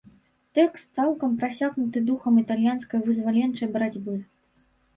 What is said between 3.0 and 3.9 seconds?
вызваленчай